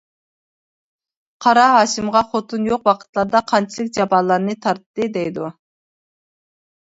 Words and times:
قارا 1.45 1.65
ھاشىمغا 1.73 2.23
خوتۇن 2.31 2.65
يوق 2.69 2.89
ۋاقىتلاردا 2.91 3.43
قانچىلىك 3.53 3.93
جاپالارنى 3.99 4.57
تارتتى 4.67 5.09
دەيدۇ. 5.19 5.53